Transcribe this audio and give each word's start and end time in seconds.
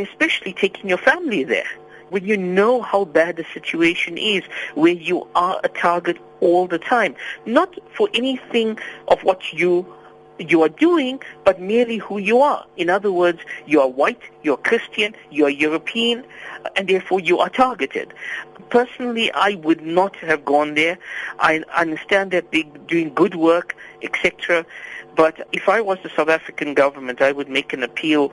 especially 0.00 0.52
taking 0.52 0.88
your 0.88 0.98
family 0.98 1.44
there. 1.44 1.68
When 2.10 2.24
you 2.24 2.36
know 2.36 2.80
how 2.80 3.04
bad 3.04 3.36
the 3.36 3.44
situation 3.52 4.16
is, 4.16 4.42
where 4.74 4.92
you 4.92 5.28
are 5.34 5.60
a 5.62 5.68
target 5.68 6.16
all 6.40 6.66
the 6.66 6.78
time, 6.78 7.14
not 7.44 7.76
for 7.94 8.08
anything 8.14 8.78
of 9.08 9.22
what 9.24 9.52
you 9.52 9.86
you 10.38 10.62
are 10.62 10.68
doing, 10.68 11.20
but 11.44 11.60
merely 11.60 11.98
who 11.98 12.18
you 12.18 12.40
are. 12.40 12.64
In 12.76 12.90
other 12.90 13.12
words, 13.12 13.40
you 13.66 13.80
are 13.80 13.88
white, 13.88 14.20
you're 14.42 14.56
Christian, 14.56 15.14
you're 15.30 15.48
European, 15.48 16.24
and 16.76 16.88
therefore 16.88 17.20
you 17.20 17.38
are 17.38 17.48
targeted. 17.48 18.14
Personally, 18.70 19.32
I 19.32 19.54
would 19.54 19.82
not 19.82 20.16
have 20.16 20.44
gone 20.44 20.74
there. 20.74 20.98
I 21.38 21.62
understand 21.74 22.30
that 22.32 22.52
they're 22.52 22.64
doing 22.86 23.14
good 23.14 23.34
work, 23.34 23.74
etc. 24.02 24.66
But 25.16 25.48
if 25.52 25.68
I 25.68 25.80
was 25.80 25.98
the 26.04 26.10
South 26.10 26.28
African 26.28 26.74
government, 26.74 27.20
I 27.20 27.32
would 27.32 27.48
make 27.48 27.72
an 27.72 27.82
appeal 27.82 28.32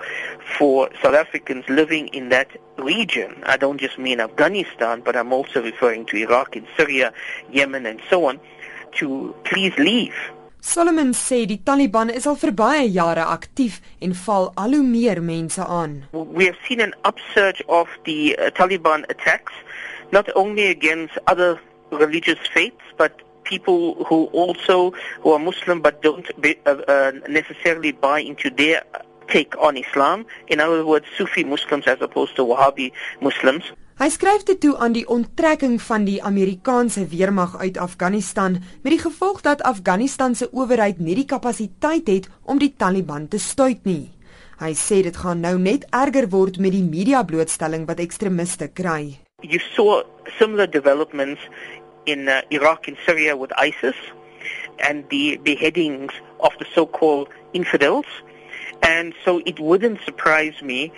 for 0.58 0.90
South 1.02 1.16
Africans 1.16 1.68
living 1.68 2.10
in 2.10 2.30
that 2.30 2.50
region. 2.78 3.42
I 3.44 3.58
don't 3.58 3.80
just 3.80 3.98
mean 3.98 4.20
Afghanistan, 4.20 5.02
but 5.04 5.16
I'm 5.16 5.34
also 5.34 5.64
referring 5.64 6.06
to 6.08 6.18
Iraq 6.18 6.56
and 6.56 6.68
Syria, 6.78 7.12
Yemen, 7.52 7.88
and 7.88 8.02
so 8.10 8.26
on, 8.26 8.40
to 8.98 9.34
please 9.46 9.74
leave. 9.78 10.14
Solomon 10.66 11.14
sê 11.14 11.46
die 11.46 11.62
Taliban 11.62 12.10
is 12.10 12.26
al 12.26 12.38
vir 12.42 12.52
baie 12.58 12.86
jare 12.90 13.22
aktief 13.30 13.76
en 14.02 14.16
val 14.26 14.48
al 14.58 14.74
hoe 14.74 14.86
meer 14.86 15.20
mense 15.22 15.62
aan. 15.62 15.94
We 16.12 16.48
have 16.50 16.58
seen 16.68 16.82
an 16.82 16.96
upsurge 17.10 17.62
of 17.68 17.88
the 18.08 18.34
uh, 18.34 18.50
Taliban 18.58 19.06
attacks 19.14 19.54
not 20.12 20.26
only 20.36 20.66
against 20.66 21.22
other 21.28 21.62
religious 21.92 22.42
faiths 22.56 22.98
but 22.98 23.22
people 23.44 23.94
who 24.10 24.26
also 24.34 24.92
who 25.22 25.34
are 25.34 25.40
Muslim 25.40 25.84
but 25.86 26.02
don't 26.02 26.26
be, 26.42 26.58
uh, 26.66 26.82
uh, 26.90 27.12
necessarily 27.30 27.92
buy 27.92 28.20
into 28.20 28.50
their 28.50 28.82
take 29.28 29.58
on 29.60 29.78
Islam 29.78 30.26
in 30.48 30.60
other 30.60 30.86
words 30.86 31.06
Sufi 31.18 31.44
Muslims 31.44 31.88
as 31.88 32.02
opposed 32.02 32.36
to 32.36 32.46
Wahhabi 32.46 32.92
Muslims. 33.22 33.72
Hy 33.96 34.10
skryf 34.12 34.44
dit 34.44 34.60
toe 34.60 34.74
aan 34.84 34.92
die 34.92 35.06
onttrekking 35.08 35.78
van 35.80 36.04
die 36.04 36.18
Amerikaanse 36.24 37.06
weermag 37.08 37.54
uit 37.62 37.78
Afghanistan 37.80 38.58
met 38.84 38.92
die 38.92 39.00
gevolg 39.00 39.40
dat 39.46 39.64
Afghanistan 39.64 40.36
se 40.36 40.50
owerheid 40.52 41.00
nie 41.00 41.16
die 41.16 41.26
kapasiteit 41.26 42.12
het 42.12 42.28
om 42.44 42.60
die 42.60 42.74
Taliban 42.76 43.30
te 43.32 43.40
stuit 43.40 43.88
nie. 43.88 44.12
Hy 44.60 44.74
sê 44.76 45.00
dit 45.04 45.16
gaan 45.16 45.40
nou 45.44 45.56
net 45.60 45.88
erger 45.96 46.28
word 46.32 46.60
met 46.60 46.76
die 46.76 46.84
media 46.84 47.24
blootstelling 47.24 47.88
wat 47.88 48.04
ekstremiste 48.04 48.68
kry. 48.68 49.16
You 49.44 49.64
saw 49.64 50.04
similar 50.40 50.68
developments 50.68 51.40
in 52.04 52.28
uh, 52.28 52.42
Iraq 52.52 52.92
and 52.92 53.00
Syria 53.08 53.36
with 53.40 53.56
ISIS 53.56 53.96
and 54.84 55.08
the 55.10 55.40
beheadings 55.44 56.12
of 56.40 56.52
the 56.60 56.68
so-called 56.76 57.32
infidels 57.54 58.08
and 58.82 59.14
so 59.24 59.42
it 59.46 59.60
wouldn't 59.60 60.02
surprise 60.02 60.62
me 60.62 60.92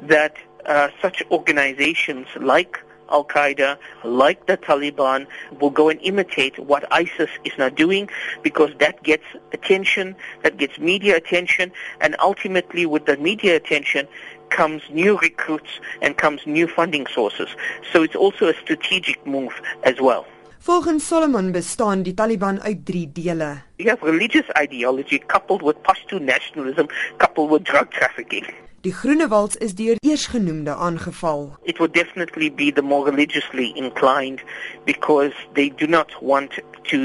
that 0.00 0.36
uh, 0.66 0.88
such 1.00 1.22
organizations 1.30 2.26
like 2.36 2.78
Al 3.10 3.24
Qaeda, 3.24 3.76
like 4.04 4.46
the 4.46 4.56
Taliban, 4.56 5.26
will 5.60 5.70
go 5.70 5.90
and 5.90 6.00
imitate 6.02 6.58
what 6.58 6.90
ISIS 6.90 7.30
is 7.44 7.52
now 7.58 7.68
doing 7.68 8.08
because 8.42 8.70
that 8.78 9.02
gets 9.02 9.24
attention, 9.52 10.16
that 10.42 10.56
gets 10.56 10.78
media 10.78 11.16
attention, 11.16 11.72
and 12.00 12.16
ultimately 12.20 12.86
with 12.86 13.04
the 13.06 13.16
media 13.18 13.56
attention 13.56 14.08
comes 14.48 14.82
new 14.90 15.18
recruits 15.18 15.80
and 16.00 16.16
comes 16.16 16.46
new 16.46 16.66
funding 16.66 17.06
sources. 17.06 17.48
So 17.92 18.02
it's 18.02 18.16
also 18.16 18.48
a 18.48 18.54
strategic 18.54 19.26
move 19.26 19.60
as 19.82 20.00
well. 20.00 20.26
Volgens 20.64 21.06
Solomon 21.06 21.50
bestaan 21.52 22.02
die 22.02 22.14
Taliban 22.14 22.60
uit 22.60 22.86
3 22.86 23.12
dele. 23.12 23.62
You 23.76 23.88
have 23.90 24.04
religious 24.10 24.46
ideology 24.62 25.18
coupled 25.26 25.62
with 25.62 25.82
Pashto 25.82 26.18
nationalism 26.18 26.86
coupled 27.16 27.50
with 27.50 27.64
drug 27.64 27.90
trafficking. 27.90 28.46
Die 28.80 28.92
Groenewalds 28.92 29.56
is 29.56 29.74
deur 29.74 29.96
eersgenoemde 29.98 30.74
aangeval. 30.74 31.58
It 31.62 31.78
would 31.78 31.94
definitely 31.94 32.52
be 32.54 32.72
the 32.72 32.82
more 32.82 33.10
religiously 33.10 33.72
inclined 33.74 34.42
because 34.84 35.34
they 35.52 35.72
do 35.76 35.86
not 35.86 36.14
want 36.20 36.62
to 36.82 36.98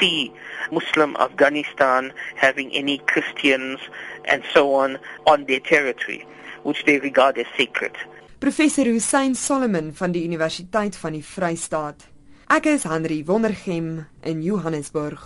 see 0.00 0.32
Muslim 0.70 1.16
Afghanistan 1.16 2.12
having 2.34 2.72
any 2.72 3.00
Christians 3.04 3.80
and 4.22 4.42
so 4.54 4.72
on 4.72 4.98
on 5.24 5.44
their 5.44 5.60
territory 5.60 6.26
which 6.62 6.84
they 6.84 6.98
regard 6.98 7.36
as 7.36 7.46
sacred. 7.56 7.92
Professor 8.38 8.84
Hussein 8.84 9.34
Solomon 9.34 9.94
van 9.94 10.12
die 10.12 10.24
Universiteit 10.24 10.96
van 10.96 11.12
die 11.12 11.24
Vrystaat. 11.24 12.16
Ek 12.50 12.64
is 12.64 12.84
Henry 12.88 13.22
Wondergem 13.28 14.06
in 14.22 14.40
Johannesburg. 14.40 15.20